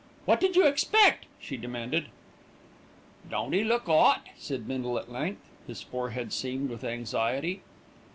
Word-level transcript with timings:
"What 0.25 0.39
did 0.39 0.55
you 0.55 0.65
expect?" 0.65 1.27
she 1.39 1.57
demanded. 1.57 2.07
"Don't 3.29 3.53
'e 3.53 3.63
look 3.63 3.87
'ot?" 3.87 4.29
said 4.35 4.67
Bindle 4.67 4.97
at 4.97 5.11
length, 5.11 5.47
his 5.67 5.83
forehead 5.83 6.33
seamed 6.33 6.71
with 6.71 6.83
anxiety. 6.83 7.61